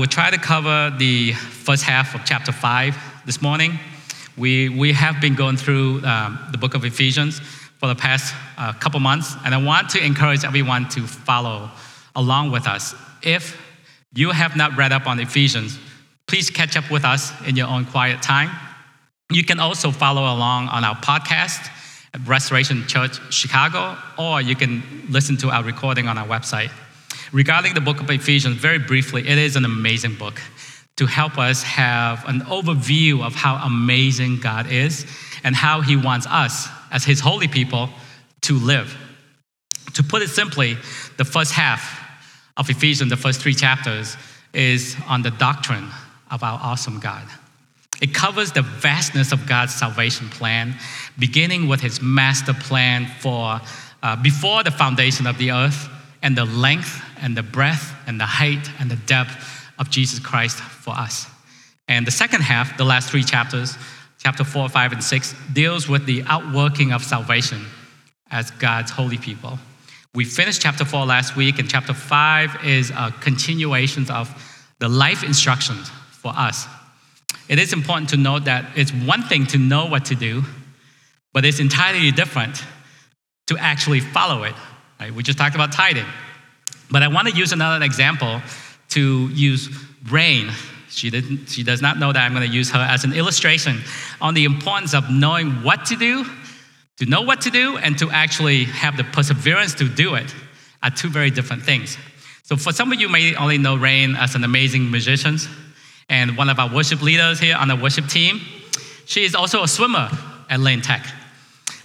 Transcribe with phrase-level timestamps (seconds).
[0.00, 2.96] Will try to cover the first half of chapter 5
[3.26, 3.78] this morning.
[4.38, 7.38] We, we have been going through um, the book of Ephesians
[7.76, 11.70] for the past uh, couple months, and I want to encourage everyone to follow
[12.16, 12.94] along with us.
[13.22, 13.60] If
[14.14, 15.78] you have not read up on Ephesians,
[16.26, 18.48] please catch up with us in your own quiet time.
[19.30, 21.68] You can also follow along on our podcast
[22.14, 26.70] at Restoration Church Chicago, or you can listen to our recording on our website.
[27.32, 30.40] Regarding the book of Ephesians, very briefly, it is an amazing book
[30.96, 35.06] to help us have an overview of how amazing God is
[35.44, 37.88] and how He wants us, as His holy people,
[38.42, 38.96] to live.
[39.94, 40.76] To put it simply,
[41.18, 42.00] the first half
[42.56, 44.16] of Ephesians, the first three chapters,
[44.52, 45.88] is on the doctrine
[46.32, 47.24] of our awesome God.
[48.02, 50.74] It covers the vastness of God's salvation plan,
[51.16, 53.60] beginning with His master plan for
[54.02, 55.88] uh, before the foundation of the earth
[56.22, 60.58] and the length and the breadth and the height and the depth of Jesus Christ
[60.58, 61.26] for us.
[61.88, 63.76] And the second half, the last three chapters,
[64.18, 67.64] chapter 4, 5, and 6, deals with the outworking of salvation
[68.30, 69.58] as God's holy people.
[70.14, 74.28] We finished chapter 4 last week, and chapter 5 is a continuation of
[74.78, 76.66] the life instructions for us.
[77.48, 80.42] It is important to note that it's one thing to know what to do,
[81.32, 82.62] but it's entirely different
[83.48, 84.54] to actually follow it.
[85.00, 85.12] Right?
[85.12, 86.06] We just talked about tithing.
[86.90, 88.42] But I want to use another example
[88.90, 89.68] to use
[90.10, 90.50] rain.
[90.88, 93.80] She, didn't, she does not know that I'm going to use her as an illustration
[94.20, 96.24] on the importance of knowing what to do,
[96.98, 100.34] to know what to do, and to actually have the perseverance to do it
[100.82, 101.96] are two very different things.
[102.42, 105.38] So, for some of you may only know Rain as an amazing musician
[106.08, 108.40] and one of our worship leaders here on the worship team.
[109.06, 110.10] She is also a swimmer
[110.48, 111.06] at Lane Tech.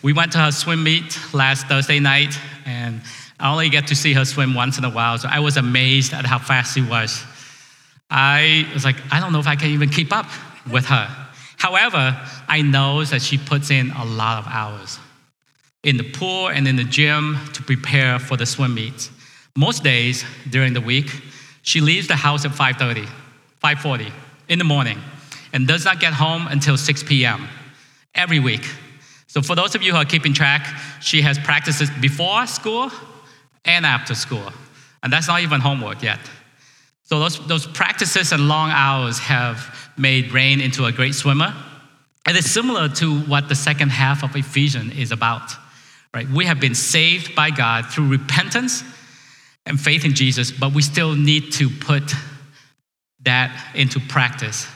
[0.02, 3.02] We went to her swim meet last Thursday night, and
[3.40, 6.14] I only get to see her swim once in a while, so I was amazed
[6.14, 7.24] at how fast she was.
[8.10, 10.28] I was like, I don't know if I can even keep up
[10.72, 11.10] with her.
[11.58, 15.00] However, I know that she puts in a lot of hours
[15.84, 19.10] in the pool and in the gym to prepare for the swim meet.
[19.56, 21.10] Most days during the week,
[21.62, 23.08] she leaves the house at 5:30,
[23.64, 24.12] 5:40
[24.50, 25.00] in the morning,
[25.54, 27.48] and does not get home until 6 p.m.
[28.14, 28.66] every week.
[29.28, 30.68] So for those of you who are keeping track,
[31.02, 32.92] she has practices before school
[33.66, 34.52] and after school.
[35.04, 36.20] And that's not even homework yet.
[37.04, 41.54] So those, those practices and long hours have made Rain into a great swimmer.
[42.26, 45.52] And it's similar to what the second half of Ephesians is about.
[46.14, 46.28] Right?
[46.28, 48.84] We have been saved by God through repentance
[49.66, 52.14] and faith in Jesus, but we still need to put
[53.24, 54.68] that into practice.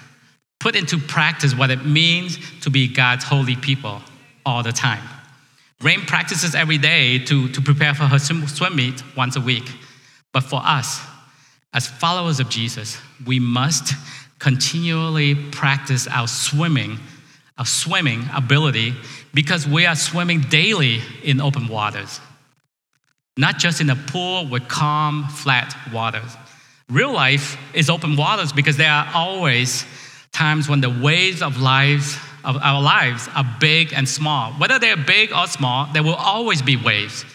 [0.59, 4.01] Put into practice what it means to be God's holy people
[4.45, 5.03] all the time.
[5.81, 9.69] Rain practices every day to, to prepare for her swim meet once a week.
[10.34, 11.01] But for us,
[11.73, 13.94] as followers of Jesus, we must
[14.39, 17.00] continually practice our swimming,
[17.57, 18.94] our swimming ability,
[19.34, 22.19] because we are swimming daily in open waters.
[23.38, 26.35] Not just in a pool with calm, flat waters.
[26.89, 29.85] Real life is open waters because there are always
[30.34, 34.51] times when the waves of life of our lives are big and small.
[34.53, 37.25] Whether they're big or small, there will always be waves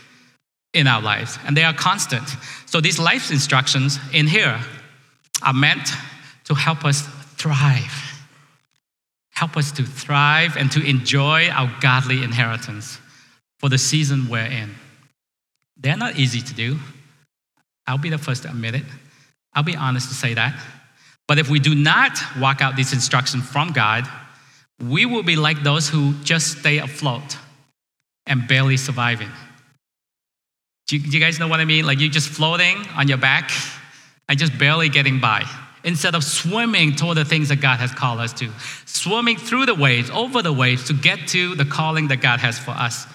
[0.72, 2.28] in our lives, and they are constant.
[2.66, 4.60] So these life instructions in here
[5.42, 5.88] are meant
[6.44, 7.03] to help us
[7.37, 8.26] thrive,
[9.31, 12.98] help us to thrive and to enjoy our godly inheritance
[13.59, 14.74] for the season we're in.
[15.77, 16.78] They're not easy to do.
[17.86, 18.84] I'll be the first to admit it.
[19.53, 20.59] I'll be honest to say that.
[21.27, 24.09] But if we do not walk out these instructions from God,
[24.80, 27.38] we will be like those who just stay afloat
[28.26, 29.30] and barely surviving.
[30.86, 31.86] Do you, do you, guys know what I mean?
[31.86, 33.50] Like you're just floating on your back
[34.28, 35.44] and just barely getting by.
[35.82, 38.50] Instead of swimming toward the things that God has called us to,
[38.86, 42.59] swimming through the waves, over the waves to get to the calling that God has
[42.59, 43.06] for us.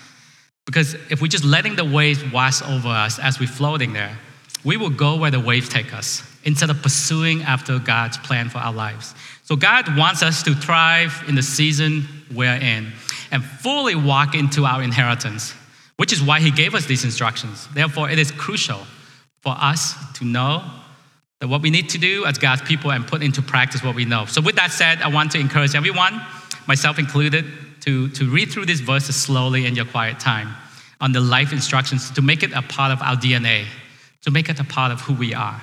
[0.65, 4.17] Because if we're just letting the waves wash over us as we're floating there,
[4.63, 8.59] we will go where the waves take us instead of pursuing after God's plan for
[8.59, 9.15] our lives.
[9.50, 12.92] So, God wants us to thrive in the season we're in
[13.31, 15.56] and fully walk into our inheritance,
[15.98, 17.68] which is why he gave us these instructions.
[17.74, 18.78] Therefore, it is crucial
[19.42, 20.63] for us to know
[21.40, 24.06] that what we need to do as God's people and put into practice what we
[24.06, 24.25] know.
[24.25, 26.22] So, with that said, I want to encourage everyone,
[26.68, 27.46] myself included,
[27.81, 30.54] to, to read through these verses slowly in your quiet time
[31.01, 33.66] on the life instructions to make it a part of our DNA,
[34.22, 35.60] to make it a part of who we are.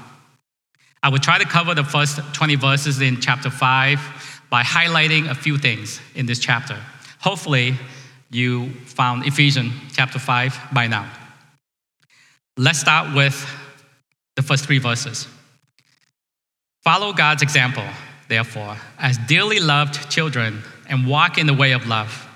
[1.03, 5.35] I will try to cover the first 20 verses in chapter 5 by highlighting a
[5.35, 6.79] few things in this chapter.
[7.21, 7.75] Hopefully,
[8.31, 11.11] you found Ephesians chapter 5 by now.
[12.57, 13.35] Let's start with
[14.37, 15.27] the first three verses.
[16.83, 17.85] Follow God's example,
[18.29, 22.29] therefore, as dearly loved children, and walk in the way of love,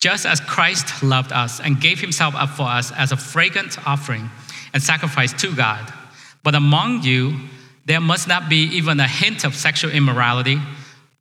[0.00, 4.28] just as Christ loved us and gave himself up for us as a fragrant offering
[4.72, 5.92] and sacrifice to God.
[6.42, 7.38] But among you,
[7.86, 10.58] there must not be even a hint of sexual immorality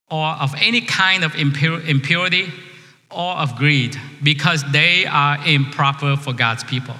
[0.09, 2.51] or of any kind of impurity
[3.09, 6.95] or of greed, because they are improper for God's people.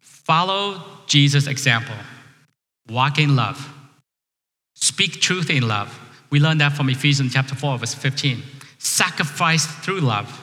[0.00, 1.94] Follow Jesus' example.
[2.90, 3.72] Walk in love.
[4.74, 5.98] Speak truth in love.
[6.30, 8.42] We learn that from Ephesians chapter 4, verse 15.
[8.78, 10.40] Sacrifice through love.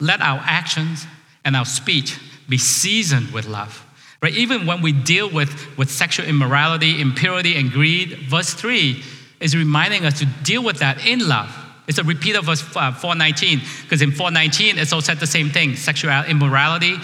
[0.00, 1.06] Let our actions
[1.44, 2.18] and our speech
[2.48, 3.86] be seasoned with love.
[4.22, 4.34] Right?
[4.34, 9.02] Even when we deal with, with sexual immorality, impurity, and greed, verse 3
[9.40, 11.54] is reminding us to deal with that in love.
[11.88, 15.48] It's a repeat of verse uh, 419, because in 419 it's all said the same
[15.48, 16.96] thing sexual immorality,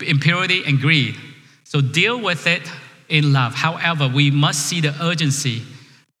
[0.00, 1.16] impurity, and greed.
[1.64, 2.62] So deal with it
[3.08, 3.54] in love.
[3.54, 5.62] However, we must see the urgency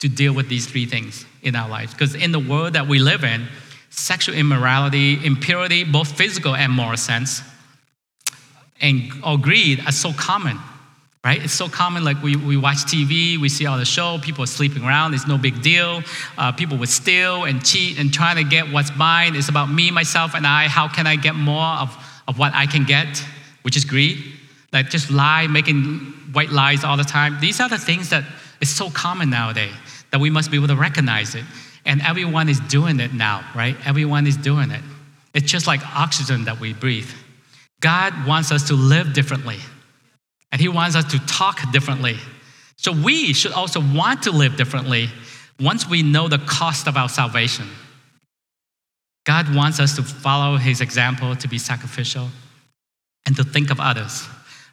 [0.00, 1.92] to deal with these three things in our lives.
[1.92, 3.46] Because in the world that we live in,
[3.90, 7.42] sexual immorality, impurity, both physical and moral sense,
[8.82, 10.58] and or greed are so common,
[11.24, 11.42] right?
[11.42, 12.04] It's so common.
[12.04, 15.14] Like we, we watch TV, we see all the show, people are sleeping around.
[15.14, 16.02] It's no big deal.
[16.36, 19.36] Uh, people would steal and cheat and trying to get what's mine.
[19.36, 20.68] It's about me, myself, and I.
[20.68, 21.96] How can I get more of,
[22.26, 23.24] of what I can get,
[23.62, 24.18] which is greed?
[24.72, 27.38] Like just lie, making white lies all the time.
[27.40, 28.24] These are the things that
[28.60, 29.72] is so common nowadays
[30.10, 31.44] that we must be able to recognize it.
[31.84, 33.76] And everyone is doing it now, right?
[33.84, 34.82] Everyone is doing it.
[35.34, 37.10] It's just like oxygen that we breathe.
[37.82, 39.58] God wants us to live differently,
[40.50, 42.16] and He wants us to talk differently.
[42.76, 45.08] So we should also want to live differently
[45.60, 47.66] once we know the cost of our salvation.
[49.24, 52.28] God wants us to follow His example, to be sacrificial,
[53.26, 54.26] and to think of others.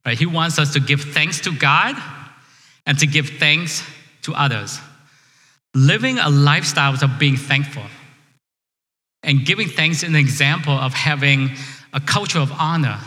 [0.06, 0.18] Right?
[0.18, 1.96] He wants us to give thanks to God
[2.86, 3.84] and to give thanks
[4.22, 4.80] to others
[5.76, 7.84] living a lifestyle of being thankful
[9.24, 11.52] and giving thanks in an example of having
[11.94, 13.00] a culture of honor.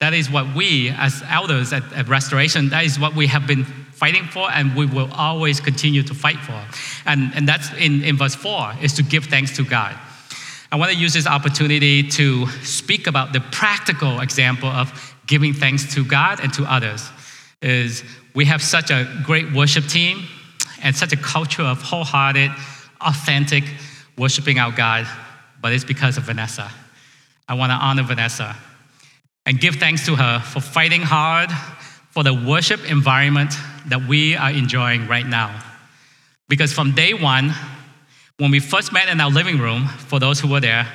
[0.00, 3.64] That is what we, as elders at, at, Restoration, that is what we have been
[3.64, 6.62] fighting for and we will always continue to fight for.
[7.06, 9.96] And, and that's in, in verse 4, is to give thanks to God.
[10.72, 15.94] I want to use this opportunity to speak about the practical example of giving thanks
[15.94, 17.08] to God and to others.
[17.62, 18.02] Is
[18.34, 20.26] we have such a great worship team
[20.82, 22.50] and such a culture of wholehearted,
[23.00, 23.64] authentic
[24.18, 25.06] worshiping our God,
[25.62, 26.70] but it's because of Vanessa.
[27.48, 28.56] I want to honor Vanessa
[29.46, 31.50] and give thanks to her for fighting hard
[32.10, 33.52] for the worship environment
[33.86, 35.62] that we are enjoying right now.
[36.48, 37.52] Because from day one,
[38.38, 40.86] when we first met in our living room, for those who were there,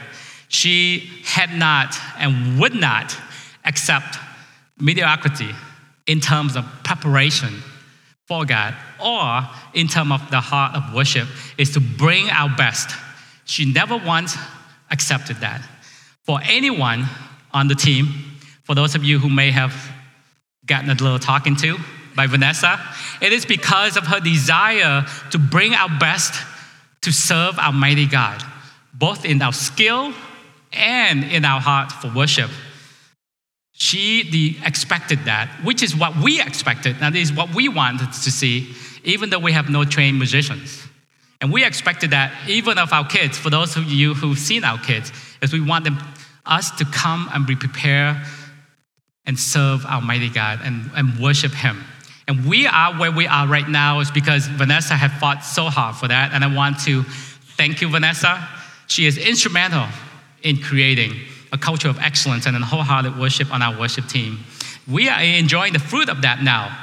[0.47, 3.15] she had not and would not
[3.65, 4.17] accept
[4.79, 5.51] mediocrity
[6.07, 7.61] in terms of preparation
[8.25, 9.41] for God, or
[9.73, 11.27] in terms of the heart of worship,
[11.57, 12.95] is to bring our best.
[13.45, 14.37] She never once
[14.91, 15.61] accepted that.
[16.30, 17.07] For anyone
[17.52, 18.06] on the team,
[18.62, 19.74] for those of you who may have
[20.68, 21.76] gotten a little talking to
[22.16, 22.80] by Vanessa,
[23.19, 26.40] it is because of her desire to bring our best
[27.02, 28.44] to serve our mighty God,
[28.94, 30.14] both in our skill
[30.71, 32.52] and in our heart for worship.
[33.71, 38.76] She expected that, which is what we expected, that is what we wanted to see,
[39.04, 40.86] even though we have no trained musicians.
[41.42, 44.78] And we expected that even of our kids, for those of you who've seen our
[44.78, 45.98] kids, is we want them,
[46.49, 48.18] us to come and be prepared
[49.25, 51.83] and serve our mighty God and, and worship Him.
[52.27, 55.95] And we are where we are right now is because Vanessa had fought so hard
[55.95, 56.31] for that.
[56.33, 57.03] And I want to
[57.57, 58.47] thank you, Vanessa.
[58.87, 59.87] She is instrumental
[60.44, 61.13] in creating
[61.51, 64.39] a culture of excellence and a wholehearted worship on our worship team.
[64.87, 66.75] We are enjoying the fruit of that now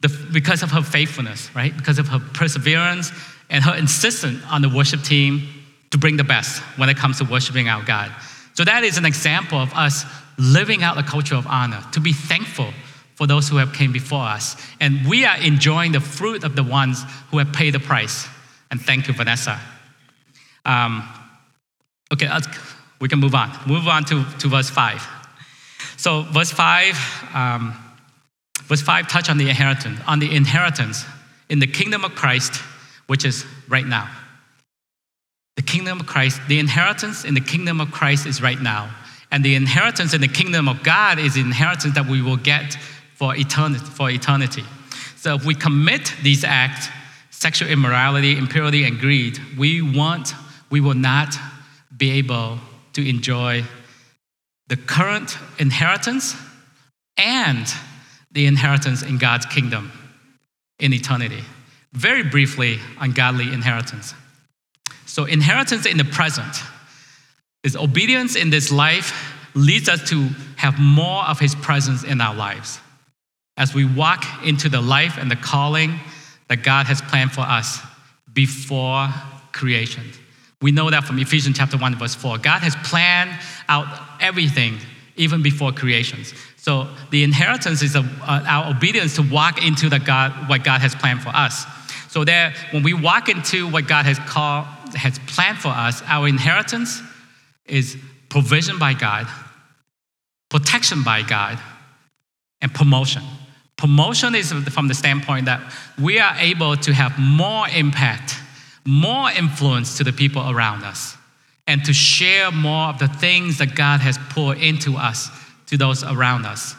[0.00, 1.76] the, because of her faithfulness, right?
[1.76, 3.10] Because of her perseverance
[3.48, 5.48] and her insistence on the worship team
[5.90, 8.10] to bring the best when it comes to worshiping our God.
[8.56, 10.04] So that is an example of us
[10.38, 12.72] living out a culture of honor, to be thankful
[13.14, 14.56] for those who have came before us.
[14.80, 18.26] And we are enjoying the fruit of the ones who have paid the price.
[18.70, 19.60] And thank you, Vanessa.
[20.64, 21.06] Um,
[22.12, 22.28] okay,
[22.98, 23.52] we can move on.
[23.66, 25.06] Move on to, to verse 5.
[25.98, 27.74] So, verse 5, um,
[28.64, 31.04] verse 5 touch on the inheritance, on the inheritance
[31.48, 32.56] in the kingdom of Christ,
[33.06, 34.10] which is right now.
[35.56, 38.94] The kingdom of Christ, the inheritance in the kingdom of Christ is right now.
[39.30, 42.76] And the inheritance in the kingdom of God is the inheritance that we will get
[43.14, 43.84] for eternity.
[43.84, 44.64] For eternity.
[45.16, 46.88] So if we commit these acts,
[47.30, 50.34] sexual immorality, impurity, and greed, we want,
[50.70, 51.34] we will not
[51.96, 52.58] be able
[52.92, 53.64] to enjoy
[54.68, 56.36] the current inheritance
[57.16, 57.66] and
[58.32, 59.90] the inheritance in God's kingdom
[60.78, 61.42] in eternity.
[61.92, 64.14] Very briefly on godly inheritance.
[65.16, 66.62] So, inheritance in the present
[67.64, 72.34] is obedience in this life leads us to have more of His presence in our
[72.34, 72.78] lives
[73.56, 75.98] as we walk into the life and the calling
[76.48, 77.80] that God has planned for us
[78.34, 79.08] before
[79.52, 80.04] creation.
[80.60, 82.36] We know that from Ephesians chapter 1, verse 4.
[82.36, 83.30] God has planned
[83.70, 83.86] out
[84.20, 84.76] everything
[85.16, 86.34] even before creations.
[86.58, 90.82] So the inheritance is a, uh, our obedience to walk into the God, what God
[90.82, 91.64] has planned for us.
[92.10, 94.66] So there, when we walk into what God has called,
[94.96, 97.00] has planned for us, our inheritance
[97.64, 97.96] is
[98.28, 99.26] provision by God,
[100.48, 101.58] protection by God,
[102.60, 103.22] and promotion.
[103.76, 105.60] Promotion is from the standpoint that
[106.00, 108.36] we are able to have more impact,
[108.86, 111.16] more influence to the people around us,
[111.66, 115.30] and to share more of the things that God has poured into us
[115.66, 116.74] to those around us.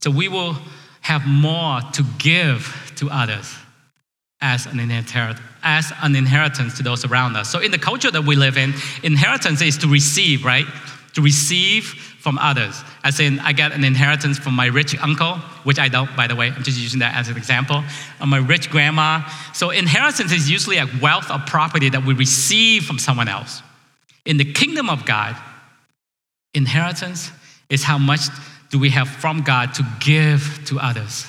[0.00, 0.56] So we will
[1.00, 3.54] have more to give to others
[4.40, 7.50] as an, inherit- as an inheritance to those around us.
[7.50, 10.66] So, in the culture that we live in, inheritance is to receive, right?
[11.14, 11.84] To receive
[12.20, 12.82] from others.
[13.04, 16.34] As in, I get an inheritance from my rich uncle, which I don't, by the
[16.34, 16.48] way.
[16.48, 17.82] I'm just using that as an example.
[18.20, 19.26] Or my rich grandma.
[19.54, 23.62] So, inheritance is usually a wealth of property that we receive from someone else.
[24.26, 25.36] In the kingdom of God,
[26.52, 27.30] inheritance
[27.70, 28.20] is how much
[28.70, 31.26] do we have from God to give to others.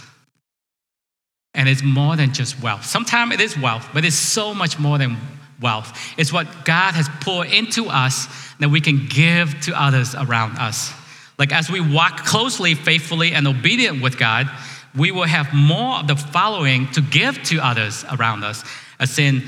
[1.58, 2.86] And it's more than just wealth.
[2.86, 5.18] Sometimes it is wealth, but it's so much more than
[5.60, 5.92] wealth.
[6.18, 8.28] It's what God has poured into us
[8.60, 10.94] that we can give to others around us.
[11.38, 14.50] Like as we walk closely, faithfully, and obedient with God,
[14.96, 18.64] we will have more of the following to give to others around us.
[19.00, 19.44] As in,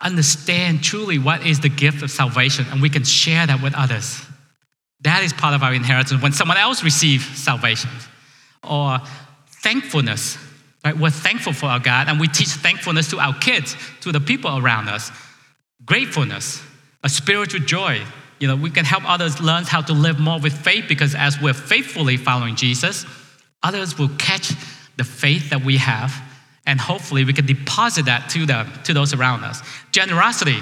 [0.00, 4.22] understand truly what is the gift of salvation, and we can share that with others.
[5.02, 7.90] That is part of our inheritance when someone else receives salvation.
[8.62, 8.98] Or
[9.62, 10.38] thankfulness.
[10.84, 10.96] Right?
[10.96, 14.56] We're thankful for our God, and we teach thankfulness to our kids, to the people
[14.58, 15.10] around us.
[15.84, 16.62] Gratefulness,
[17.02, 18.02] a spiritual joy.
[18.38, 21.40] You know, we can help others learn how to live more with faith because as
[21.40, 23.06] we're faithfully following Jesus,
[23.62, 24.52] others will catch
[24.96, 26.14] the faith that we have,
[26.66, 29.62] and hopefully we can deposit that to them, to those around us.
[29.92, 30.58] Generosity.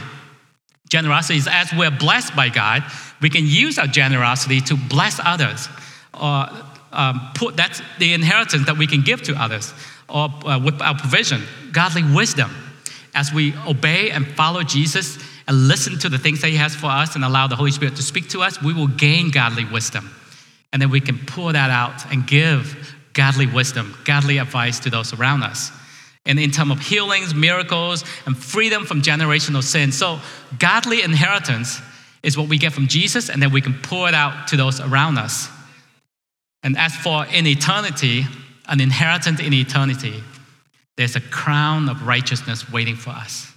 [0.89, 2.85] Generosity is as we're blessed by God,
[3.21, 5.69] we can use our generosity to bless others,
[6.13, 6.47] or
[6.93, 9.73] um, put that's the inheritance that we can give to others,
[10.09, 11.43] or uh, with our provision,
[11.73, 12.51] godly wisdom.
[13.15, 16.87] As we obey and follow Jesus, and listen to the things that He has for
[16.87, 20.11] us and allow the Holy Spirit to speak to us, we will gain godly wisdom.
[20.73, 25.13] And then we can pour that out and give godly wisdom, godly advice to those
[25.13, 25.71] around us.
[26.27, 29.93] And in terms of healings, miracles, and freedom from generational sin.
[29.93, 30.21] So,
[30.59, 31.81] godly inheritance
[32.23, 34.81] is what we get from Jesus, and then we can pour it out to those
[34.81, 35.49] around us.
[36.63, 38.25] And as for in eternity,
[38.69, 40.23] an inheritance in eternity,
[40.97, 43.53] there's a crown of righteousness waiting for us.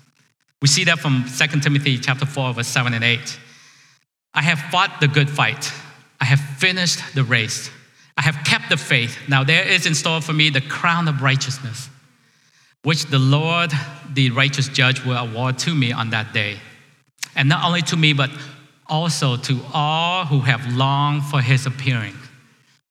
[0.62, 3.40] We see that from 2 Timothy chapter 4, verse 7 and 8.
[4.34, 5.72] I have fought the good fight.
[6.20, 7.70] I have finished the race.
[8.18, 9.18] I have kept the faith.
[9.28, 11.90] Now there is in store for me the crown of righteousness,
[12.82, 13.72] which the Lord,
[14.14, 16.58] the righteous judge, will award to me on that day.
[17.36, 18.32] And not only to me, but
[18.88, 22.17] also to all who have longed for his appearing.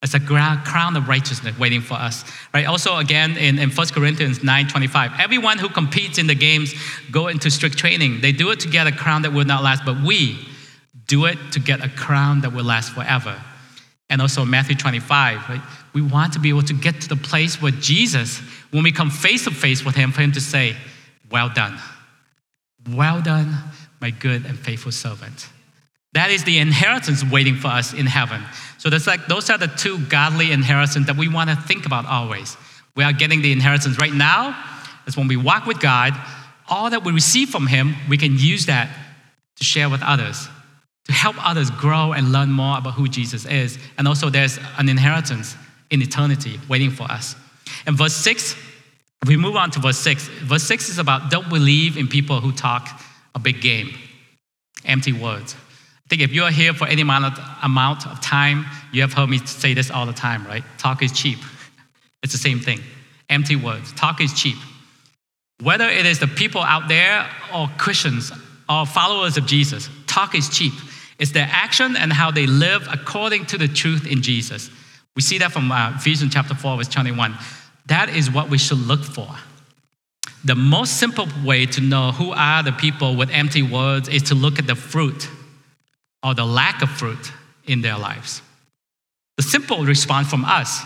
[0.07, 2.25] It's a crown of righteousness waiting for us.
[2.55, 2.65] Right?
[2.65, 6.73] Also, again, in, in 1 Corinthians 9 25, everyone who competes in the games
[7.11, 8.21] go into strict training.
[8.21, 10.39] They do it to get a crown that will not last, but we
[11.09, 13.37] do it to get a crown that will last forever.
[14.09, 15.61] And also Matthew 25, right?
[15.93, 18.39] We want to be able to get to the place where Jesus,
[18.71, 20.77] when we come face to face with him, for him to say,
[21.33, 21.81] Well done.
[22.93, 23.57] Well done,
[24.01, 25.49] my good and faithful servant.
[26.17, 28.43] That is the inheritance waiting for us in heaven.
[28.79, 32.07] So that's like those are the two godly inheritance that we want to think about
[32.07, 32.57] always.
[32.95, 34.59] We are getting the inheritance right now.
[35.07, 36.15] Is when we walk with God,
[36.71, 38.89] all that we receive from Him, we can use that
[39.57, 40.49] to share with others,
[41.05, 43.79] to help others grow and learn more about who Jesus is.
[43.99, 45.55] And also, there's an inheritance
[45.91, 47.37] in eternity waiting for us.
[47.85, 48.55] And verse six,
[49.21, 52.41] if we move on to verse six, verse six is about don't believe in people
[52.41, 52.89] who talk
[53.35, 53.91] a big game,
[54.87, 55.55] empty words.
[56.07, 59.75] I think if you're here for any amount of, time, you have heard me say
[59.75, 60.63] this all the time, right?
[60.79, 61.39] Talk is cheap.
[62.23, 62.81] It's the same thing.
[63.29, 63.93] Empty words.
[63.93, 64.57] Talk is cheap.
[65.63, 68.33] Whether it is the people out there or Christians
[68.69, 70.73] or followers of Jesus, talk is cheap.
[71.21, 74.71] It's their action and how they live according to the truth in Jesus.
[75.15, 77.37] We see that from uh, Ephesians chapter 4, verse 21.
[77.87, 79.29] That is what we should look for.
[80.45, 84.35] The most simple way to know who are the people with empty words is to
[84.35, 85.29] look at the fruit
[86.27, 87.33] or the lack of fruit
[87.67, 88.43] in their lives.
[89.37, 90.83] The simple response from us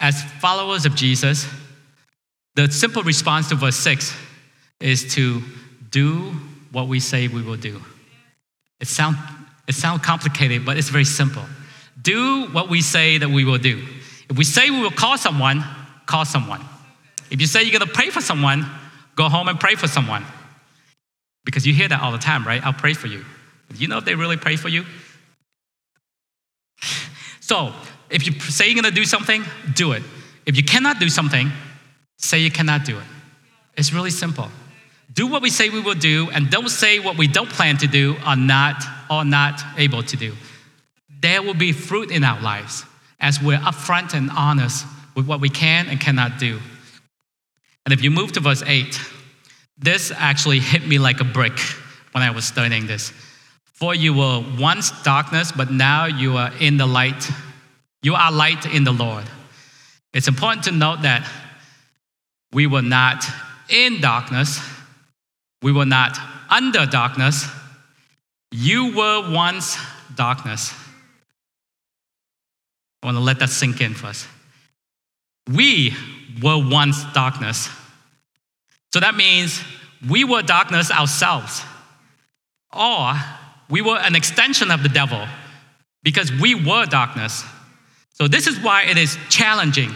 [0.00, 1.46] as followers of Jesus,
[2.56, 4.12] the simple response to verse 6
[4.80, 5.42] is to
[5.90, 6.32] do
[6.72, 7.80] what we say we will do.
[8.80, 9.16] It sounds
[9.68, 11.44] it sound complicated, but it's very simple.
[12.00, 13.86] Do what we say that we will do.
[14.28, 15.64] If we say we will call someone,
[16.06, 16.62] call someone.
[17.30, 18.66] If you say you're going to pray for someone,
[19.14, 20.24] go home and pray for someone.
[21.44, 22.64] Because you hear that all the time, right?
[22.66, 23.24] I'll pray for you.
[23.76, 24.84] You know if they really pray for you?
[27.40, 27.72] So,
[28.08, 30.02] if you say you're going to do something, do it.
[30.46, 31.50] If you cannot do something,
[32.16, 33.04] say you cannot do it.
[33.76, 34.48] It's really simple.
[35.12, 37.86] Do what we say we will do, and don't say what we don't plan to
[37.86, 40.34] do or not or not able to do.
[41.20, 42.84] There will be fruit in our lives
[43.20, 46.58] as we're upfront and honest with what we can and cannot do.
[47.84, 49.00] And if you move to verse 8,
[49.78, 51.58] this actually hit me like a brick
[52.12, 53.12] when I was studying this.
[53.82, 57.28] For you were once darkness, but now you are in the light.
[58.04, 59.24] You are light in the Lord.
[60.14, 61.28] It's important to note that
[62.52, 63.24] we were not
[63.68, 64.60] in darkness,
[65.62, 66.16] we were not
[66.48, 67.44] under darkness.
[68.52, 69.76] You were once
[70.14, 70.72] darkness.
[73.02, 74.28] I want to let that sink in first.
[75.52, 75.92] We
[76.40, 77.68] were once darkness.
[78.92, 79.60] So that means
[80.08, 81.64] we were darkness ourselves.
[82.72, 83.14] Or
[83.72, 85.26] we were an extension of the devil
[86.02, 87.42] because we were darkness.
[88.12, 89.94] So this is why it is challenging,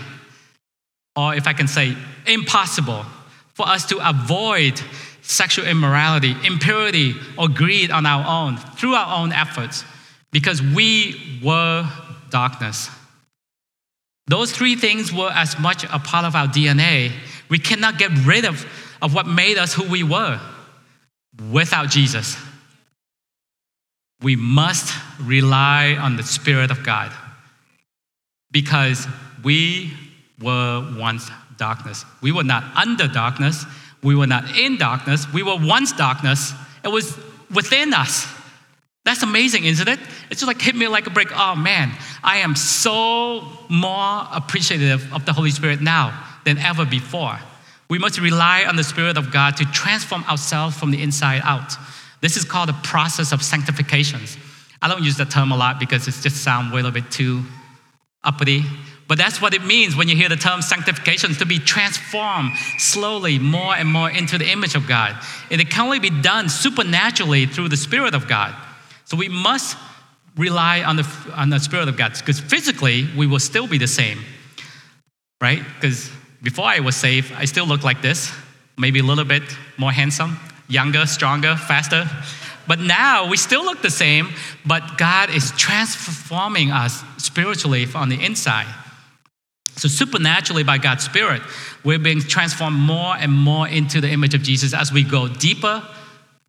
[1.14, 1.94] or if I can say,
[2.26, 3.04] impossible
[3.52, 4.80] for us to avoid
[5.20, 9.84] sexual immorality, impurity, or greed on our own through our own efforts
[10.32, 11.86] because we were
[12.30, 12.88] darkness.
[14.26, 17.12] Those three things were as much a part of our DNA.
[17.50, 18.64] We cannot get rid of,
[19.02, 20.40] of what made us who we were
[21.52, 22.38] without Jesus.
[24.22, 27.12] We must rely on the Spirit of God
[28.50, 29.06] because
[29.44, 29.92] we
[30.40, 32.04] were once darkness.
[32.22, 33.64] We were not under darkness,
[34.02, 36.52] we were not in darkness, we were once darkness.
[36.84, 37.18] It was
[37.50, 38.26] within us.
[39.04, 40.00] That's amazing, isn't it?
[40.30, 41.28] It's just like hit me like a brick.
[41.32, 41.92] Oh man,
[42.24, 47.38] I am so more appreciative of the Holy Spirit now than ever before.
[47.88, 51.76] We must rely on the Spirit of God to transform ourselves from the inside out.
[52.20, 54.36] This is called the process of sanctifications.
[54.82, 57.42] I don't use that term a lot because it just sounds a little bit too
[58.24, 58.64] uppity.
[59.08, 63.38] But that's what it means when you hear the term sanctification, to be transformed slowly
[63.38, 65.16] more and more into the image of God.
[65.50, 68.54] And it can only be done supernaturally through the Spirit of God.
[69.04, 69.76] So we must
[70.36, 73.86] rely on the, on the Spirit of God because physically we will still be the
[73.86, 74.18] same,
[75.40, 75.62] right?
[75.74, 76.10] Because
[76.42, 78.32] before I was saved, I still looked like this,
[78.76, 79.42] maybe a little bit
[79.78, 82.08] more handsome, younger, stronger, faster.
[82.66, 84.30] But now we still look the same,
[84.64, 88.66] but God is transforming us spiritually on the inside.
[89.76, 91.42] So, supernaturally, by God's Spirit,
[91.84, 95.86] we're being transformed more and more into the image of Jesus as we go deeper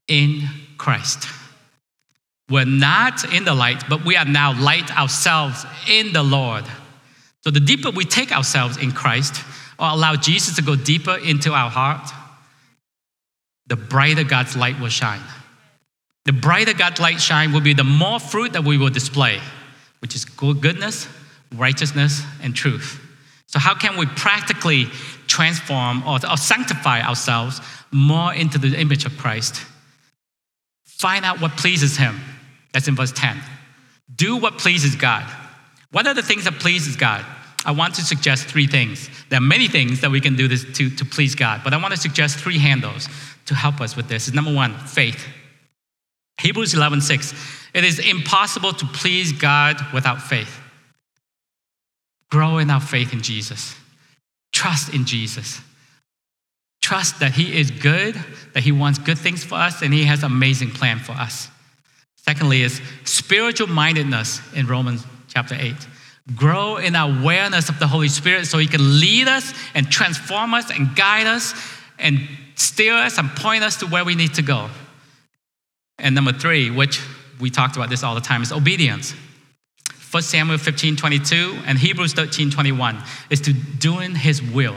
[0.08, 1.28] in Christ.
[2.50, 6.64] We're not in the light, but we are now light ourselves in the Lord.
[7.44, 9.44] So, the deeper we take ourselves in Christ,
[9.78, 12.10] or allow Jesus to go deeper into our heart,
[13.68, 15.22] the brighter God's light will shine.
[16.26, 19.40] The brighter God's light shine will be the more fruit that we will display,
[20.00, 21.08] which is goodness,
[21.56, 23.02] righteousness, and truth.
[23.48, 24.86] So, how can we practically
[25.28, 29.66] transform or, or sanctify ourselves more into the image of Christ?
[30.84, 32.20] Find out what pleases Him.
[32.74, 33.38] That's in verse 10.
[34.14, 35.24] Do what pleases God.
[35.92, 37.26] What are the things that pleases God?
[37.66, 39.10] I want to suggest three things.
[39.30, 41.78] There are many things that we can do this to, to please God, but I
[41.78, 43.08] want to suggest three handles
[43.48, 44.28] to help us with this.
[44.28, 45.26] Is number one, faith.
[46.40, 47.34] Hebrews 11, 6.
[47.74, 50.60] It is impossible to please God without faith.
[52.30, 53.76] Grow in our faith in Jesus.
[54.52, 55.62] Trust in Jesus.
[56.82, 58.16] Trust that He is good,
[58.54, 61.50] that He wants good things for us, and He has amazing plan for us.
[62.16, 65.74] Secondly, is spiritual mindedness in Romans chapter 8.
[66.36, 70.54] Grow in our awareness of the Holy Spirit so He can lead us and transform
[70.54, 71.54] us and guide us
[71.98, 72.20] and
[72.58, 74.70] steer us and point us to where we need to go.
[75.98, 77.02] And number three, which
[77.40, 79.14] we talked about this all the time, is obedience.
[80.12, 82.98] 1 Samuel 15 22 and Hebrews 13 21
[83.30, 84.76] is to doing his will.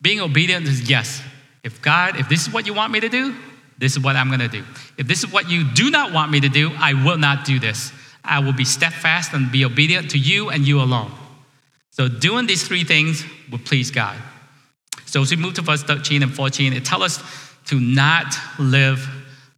[0.00, 1.22] Being obedient is yes.
[1.62, 3.34] If God, if this is what you want me to do,
[3.78, 4.64] this is what I'm gonna do.
[4.98, 7.58] If this is what you do not want me to do, I will not do
[7.58, 7.92] this.
[8.24, 11.10] I will be steadfast and be obedient to you and you alone.
[11.90, 14.16] So doing these three things will please God.
[15.12, 17.22] So as we move to verse 13 and 14, it tells us
[17.66, 19.06] to not live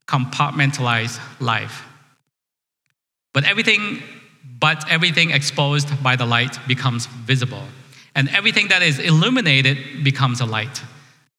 [0.09, 1.85] compartmentalized life.
[3.33, 4.03] But everything,
[4.59, 7.63] but everything exposed by the light becomes visible,
[8.17, 10.83] and everything that is illuminated becomes a light.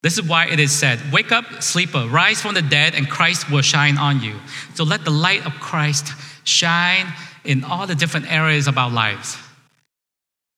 [0.02, 3.52] This is why it is said, Wake up, sleeper, rise from the dead, and Christ
[3.52, 4.36] will shine on you.
[4.76, 6.14] So let the light of Christ
[6.46, 7.08] shine
[7.44, 9.38] in all the different areas of our lives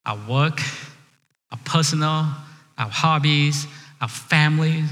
[0.06, 0.60] our work,
[1.50, 2.28] our personal,
[2.78, 3.66] our hobbies,
[4.00, 4.88] our families.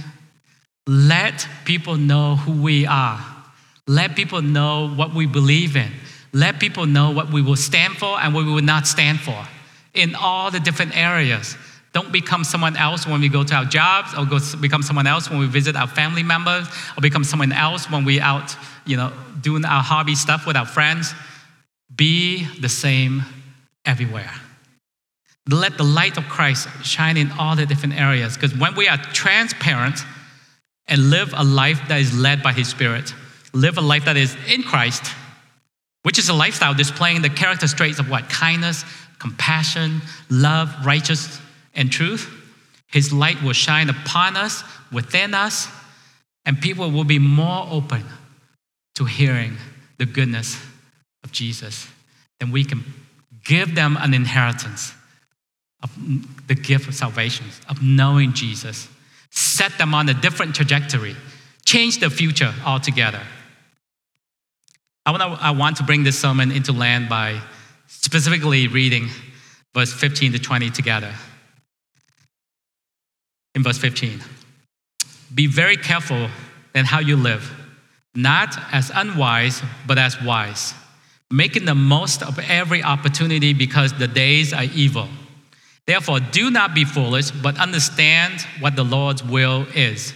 [0.86, 3.24] Let people know who we are.
[3.86, 5.90] Let people know what we believe in.
[6.32, 9.46] Let people know what we will stand for and what we will not stand for
[9.94, 11.56] in all the different areas.
[11.92, 15.30] Don't become someone else when we go to our jobs, or go become someone else
[15.30, 19.12] when we visit our family members, or become someone else when we out, you know,
[19.40, 21.14] doing our hobby stuff with our friends.
[21.94, 23.22] Be the same
[23.86, 24.30] everywhere.
[25.48, 28.34] Let the light of Christ shine in all the different areas.
[28.34, 30.00] Because when we are transparent
[30.88, 33.14] and live a life that is led by His Spirit,
[33.52, 35.12] live a life that is in Christ,
[36.02, 38.28] which is a lifestyle displaying the character traits of what?
[38.28, 38.84] Kindness,
[39.18, 41.40] compassion, love, righteousness,
[41.74, 42.32] and truth.
[42.88, 45.68] His light will shine upon us, within us,
[46.44, 48.04] and people will be more open
[48.94, 49.56] to hearing
[49.98, 50.60] the goodness
[51.22, 51.88] of Jesus.
[52.40, 52.84] And we can
[53.44, 54.94] give them an inheritance
[55.82, 55.90] of
[56.48, 58.88] the gift of salvation, of knowing Jesus,
[59.30, 61.16] set them on a different trajectory,
[61.64, 63.22] change the future altogether.
[65.04, 67.40] I want, to, I want to bring this sermon into land by
[67.86, 69.08] specifically reading
[69.74, 71.12] verse 15 to 20 together.
[73.54, 74.20] In verse 15,
[75.34, 76.28] be very careful
[76.74, 77.50] in how you live,
[78.14, 80.74] not as unwise, but as wise,
[81.30, 85.08] making the most of every opportunity because the days are evil.
[85.86, 90.12] Therefore, do not be foolish, but understand what the Lord's will is.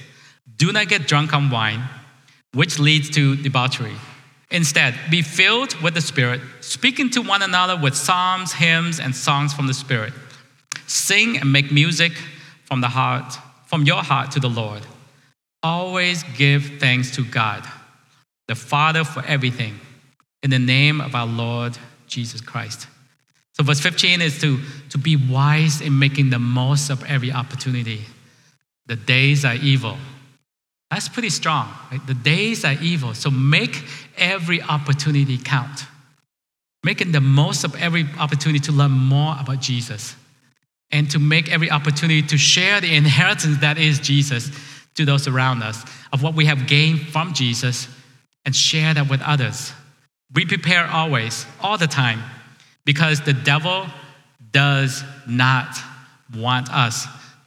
[0.57, 1.83] Do not get drunk on wine,
[2.53, 3.95] which leads to debauchery.
[4.51, 9.55] Instead, be filled with the Spirit, speaking to one another with psalms, hymns, and songs
[9.55, 10.13] from the Spirit.
[10.89, 12.13] Sing and make music
[12.65, 13.33] from the heart,
[13.67, 14.83] from your heart to the Lord.
[15.63, 17.65] Always give thanks to God,
[18.49, 19.79] the Father, for everything,
[20.43, 21.79] in the name of our Lord
[22.09, 22.89] Jesus Christ
[23.61, 28.07] so, verse 15 is to, to be wise in making the most of every opportunity.
[28.87, 29.99] The days are evil.
[30.90, 31.68] That's pretty strong.
[31.92, 32.01] Right?
[32.07, 33.12] The days are evil.
[33.12, 33.85] So, make
[34.16, 35.85] every opportunity count.
[36.85, 40.16] Making the most of every opportunity to learn more about Jesus
[40.90, 44.51] and to make every opportunity to share the inheritance that is Jesus
[44.94, 47.88] to those around us, of what we have gained from Jesus,
[48.46, 49.75] and share that with others.
[50.35, 52.23] We prepare always, all the time,
[52.85, 53.87] because the devil
[54.53, 55.77] does not
[56.35, 57.07] want us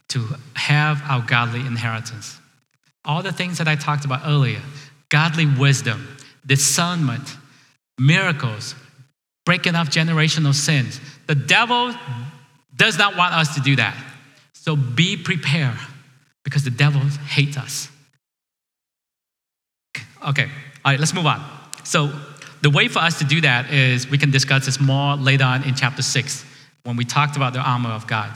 [0.10, 2.39] to have our godly inheritance.
[3.06, 4.62] All the things that I talked about earlier
[5.10, 6.08] godly wisdom,
[6.46, 7.38] discernment,
[8.00, 8.74] miracles,
[9.46, 11.00] breaking off generational sins.
[11.28, 11.93] The devil
[12.76, 13.96] does not want us to do that.
[14.54, 15.78] So be prepared
[16.43, 17.89] because the devil hates us.
[20.28, 21.43] Okay, all right, let's move on.
[21.84, 22.12] So
[22.63, 25.63] the way for us to do that is we can discuss this more later on
[25.63, 26.45] in chapter 6
[26.84, 28.32] when we talked about the armor of God.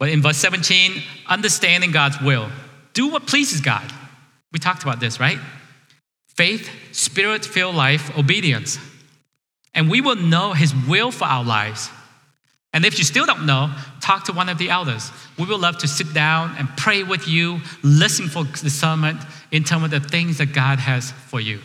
[0.00, 2.48] But in verse 17, understanding God's will,
[2.92, 3.84] do what pleases God.
[4.52, 5.38] We talked about this, right?
[6.26, 8.78] Faith, spirit filled life, obedience.
[9.74, 11.88] And we will know His will for our lives.
[12.72, 15.12] And if you still don't know, talk to one of the elders.
[15.38, 19.20] We would love to sit down and pray with you, listen for discernment
[19.52, 21.60] in terms of the things that God has for you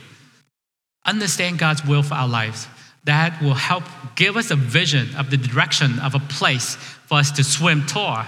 [1.05, 2.67] understand God's will for our lives.
[3.05, 3.83] That will help
[4.15, 8.25] give us a vision of the direction of a place for us to swim toward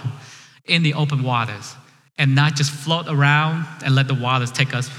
[0.65, 1.75] in the open waters
[2.17, 4.89] and not just float around and let the waters take us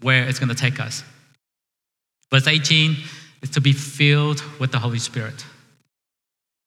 [0.00, 1.04] where it's going to take us.
[2.30, 2.96] Verse 18
[3.42, 5.44] is to be filled with the Holy Spirit.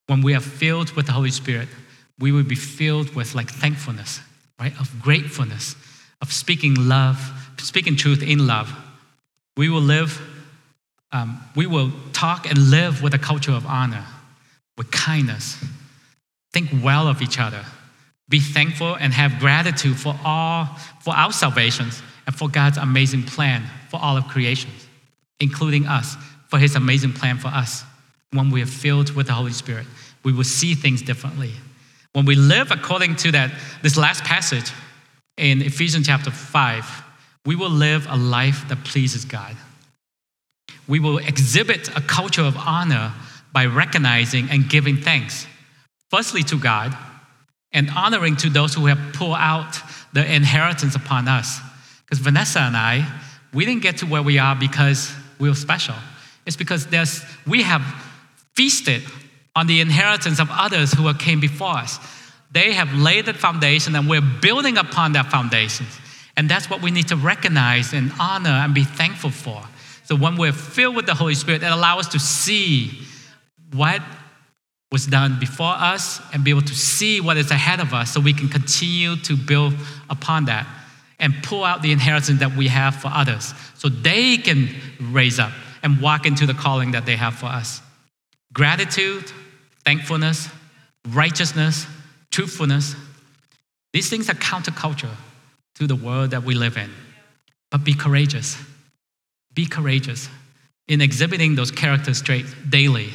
[0.06, 1.68] When we are filled with the Holy Spirit,
[2.18, 4.20] we will be filled with like thankfulness,
[4.58, 4.78] right?
[4.80, 5.76] Of gratefulness,
[6.22, 8.72] of speaking love, speaking truth in love.
[9.56, 10.20] We will live
[11.12, 14.04] um, we will talk and live with a culture of honor,
[14.76, 15.62] with kindness.
[16.52, 17.64] Think well of each other.
[18.28, 20.66] Be thankful and have gratitude for all,
[21.00, 24.70] for our salvations and for God's amazing plan for all of creation,
[25.40, 26.16] including us,
[26.48, 27.84] for His amazing plan for us.
[28.32, 29.86] When we are filled with the Holy Spirit,
[30.24, 31.52] we will see things differently.
[32.12, 34.70] When we live according to that, this last passage
[35.38, 37.02] in Ephesians chapter 5,
[37.46, 39.56] we will live a life that pleases God.
[40.88, 43.12] We will exhibit a culture of honor
[43.52, 45.46] by recognizing and giving thanks,
[46.10, 46.96] firstly to God,
[47.72, 49.78] and honoring to those who have poured out
[50.14, 51.60] the inheritance upon us.
[52.04, 53.06] Because Vanessa and I,
[53.52, 55.94] we didn't get to where we are because we were special.
[56.46, 57.82] It's because there's, we have
[58.54, 59.02] feasted
[59.54, 61.98] on the inheritance of others who came before us.
[62.50, 65.86] They have laid the foundation and we're building upon that foundation.
[66.36, 69.62] And that's what we need to recognize and honor and be thankful for.
[70.08, 72.98] So when we're filled with the Holy Spirit, it allows us to see
[73.74, 74.00] what
[74.90, 78.18] was done before us and be able to see what is ahead of us so
[78.18, 79.74] we can continue to build
[80.08, 80.66] upon that
[81.18, 85.52] and pull out the inheritance that we have for others so they can raise up
[85.82, 87.82] and walk into the calling that they have for us.
[88.54, 89.30] Gratitude,
[89.84, 90.48] thankfulness,
[91.10, 91.86] righteousness,
[92.30, 92.96] truthfulness,
[93.92, 95.14] these things are counterculture
[95.74, 96.90] to the world that we live in.
[97.70, 98.56] But be courageous.
[99.58, 100.28] Be courageous
[100.86, 103.08] in exhibiting those character traits daily.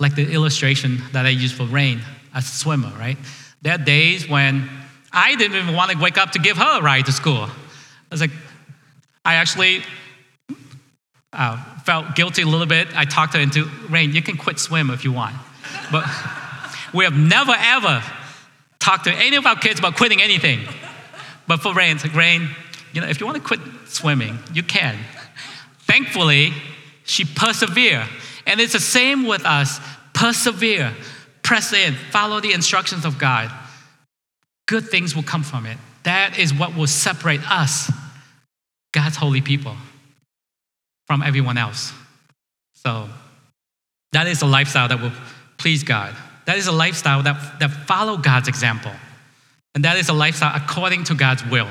[0.00, 2.00] Like the illustration that I used for Rain
[2.34, 3.18] as a swimmer, right?
[3.60, 4.66] There are days when
[5.12, 7.42] I didn't even want to wake up to give her a ride to school.
[7.42, 7.50] I
[8.10, 8.30] was like,
[9.26, 9.82] I actually
[11.34, 12.88] uh, felt guilty a little bit.
[12.96, 15.36] I talked her into, Rain, you can quit swim if you want.
[15.92, 16.06] But
[16.94, 18.02] we have never ever
[18.78, 20.60] talked to any of our kids about quitting anything.
[21.46, 22.48] But for Rain, it's like, Rain,
[22.94, 23.60] you know, if you want to quit
[23.98, 24.96] swimming, you can.
[25.80, 26.52] Thankfully,
[27.04, 28.06] she persevered.
[28.46, 29.80] And it's the same with us.
[30.14, 30.94] Persevere,
[31.42, 33.50] press in, follow the instructions of God.
[34.66, 35.78] Good things will come from it.
[36.04, 37.90] That is what will separate us,
[38.92, 39.76] God's holy people,
[41.06, 41.92] from everyone else.
[42.74, 43.08] So
[44.12, 45.12] that is a lifestyle that will
[45.56, 46.14] please God.
[46.46, 48.92] That is a lifestyle that, that follow God's example.
[49.74, 51.68] And that is a lifestyle according to God's will.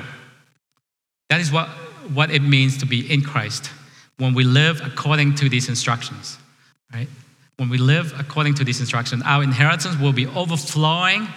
[1.29, 1.67] That is what,
[2.13, 3.69] what it means to be in Christ
[4.17, 6.37] when we live according to these instructions,
[6.93, 7.07] right?
[7.57, 11.27] When we live according to these instructions, our inheritance will be overflowing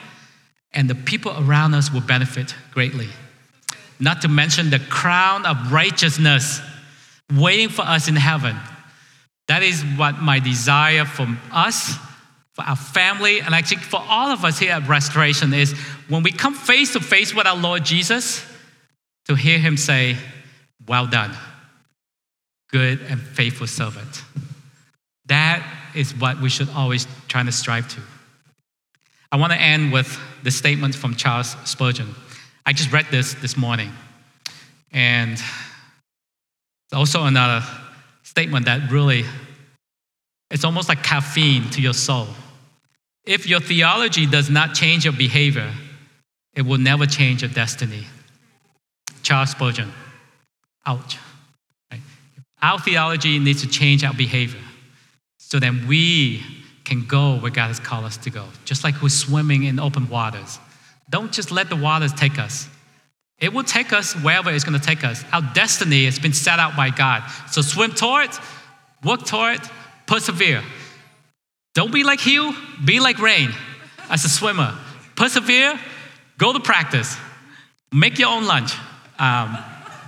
[0.72, 3.08] and the people around us will benefit greatly.
[3.98, 6.60] Not to mention the crown of righteousness
[7.34, 8.56] waiting for us in heaven.
[9.48, 11.96] That is what my desire for us,
[12.54, 15.72] for our family, and actually for all of us here at Restoration is
[16.08, 18.44] when we come face to face with our Lord Jesus,
[19.26, 20.16] to hear him say,
[20.90, 21.36] Well done,
[22.72, 24.24] good and faithful servant.
[25.26, 28.00] That is what we should always try to strive to.
[29.30, 32.12] I want to end with the statement from Charles Spurgeon.
[32.66, 33.92] I just read this this morning.
[34.90, 35.40] And
[36.92, 37.64] also another
[38.24, 39.24] statement that really,
[40.50, 42.26] it's almost like caffeine to your soul.
[43.24, 45.72] If your theology does not change your behavior,
[46.56, 48.06] it will never change your destiny.
[49.22, 49.92] Charles Spurgeon.
[50.86, 51.18] Ouch.
[51.90, 52.00] Right?
[52.62, 54.60] Our theology needs to change our behavior
[55.38, 56.42] so that we
[56.84, 60.08] can go where God has called us to go, just like we're swimming in open
[60.08, 60.58] waters.
[61.08, 62.68] Don't just let the waters take us.
[63.38, 65.24] It will take us wherever it's going to take us.
[65.32, 67.28] Our destiny has been set out by God.
[67.50, 68.38] So swim toward it,
[69.02, 69.68] work toward it,
[70.06, 70.62] persevere.
[71.74, 72.52] Don't be like Hue,
[72.84, 73.50] be like Rain
[74.10, 74.76] as a swimmer.
[75.16, 75.78] Persevere,
[76.38, 77.16] go to practice,
[77.92, 78.74] make your own lunch.
[79.18, 79.56] Um,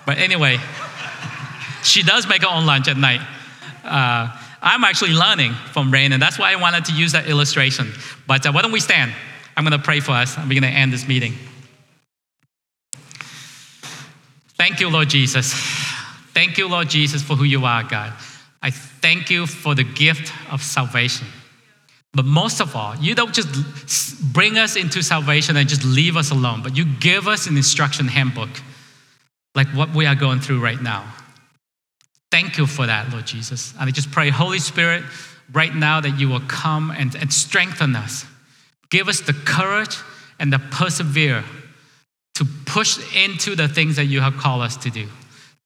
[0.07, 0.59] but anyway,
[1.83, 3.21] she does make her own lunch at night.
[3.85, 7.93] Uh, I'm actually learning from Rain, and that's why I wanted to use that illustration.
[8.27, 9.13] But uh, why don't we stand?
[9.57, 11.35] I'm going to pray for us, and we're going to end this meeting.
[14.55, 15.53] Thank you, Lord Jesus.
[16.33, 18.13] Thank you, Lord Jesus, for who you are, God.
[18.63, 21.27] I thank you for the gift of salvation.
[22.15, 26.31] But most of all, you don't just bring us into salvation and just leave us
[26.31, 28.51] alone, but you give us an instruction handbook
[29.55, 31.13] like what we are going through right now.
[32.31, 33.75] Thank you for that, Lord Jesus.
[33.79, 35.05] And I just pray, Holy Spirit,
[35.53, 38.25] right now that you will come and, and strengthen us.
[38.91, 39.97] Give us the courage
[40.39, 41.45] and the persevere
[42.35, 45.09] to push into the things that you have called us to do.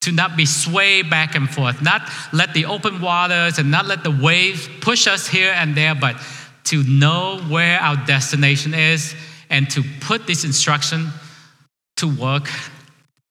[0.02, 4.04] To not be swayed back and forth, not let the open waters and not let
[4.04, 6.16] the waves push us here and there, but
[6.64, 9.14] to know where our destination is
[9.50, 11.08] and to put this instruction
[11.96, 12.48] to work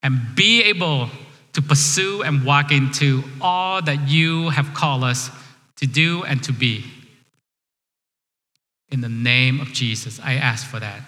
[0.05, 1.09] and be able
[1.53, 5.31] to pursue and walk into all that you have called us
[5.77, 6.85] to do and to be.
[8.89, 11.01] In the name of Jesus, I ask for that.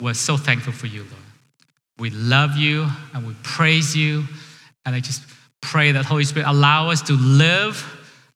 [0.00, 1.24] We're so thankful for you, Lord.
[1.98, 4.22] We love you and we praise you.
[4.86, 5.24] And I just
[5.60, 7.84] pray that Holy Spirit allow us to live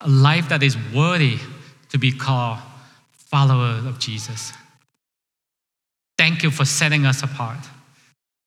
[0.01, 1.39] a life that is worthy
[1.91, 2.59] to be called
[3.13, 4.53] followers of Jesus.
[6.17, 7.61] Thank you for setting us apart.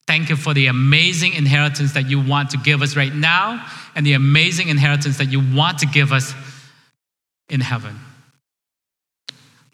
[0.08, 4.06] Thank you for the amazing inheritance that you want to give us right now and
[4.06, 6.34] the amazing inheritance that you want to give us
[7.50, 8.00] in heaven.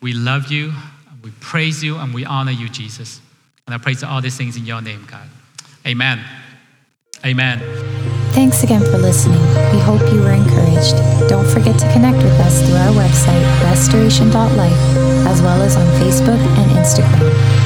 [0.01, 0.73] We love you,
[1.23, 3.19] we praise you, and we honor you, Jesus.
[3.65, 5.27] And I praise all these things in your name, God.
[5.85, 6.23] Amen.
[7.25, 7.59] Amen.
[8.31, 9.41] Thanks again for listening.
[9.73, 10.95] We hope you were encouraged.
[11.27, 16.37] Don't forget to connect with us through our website, restoration.life, as well as on Facebook
[16.37, 17.56] and Instagram.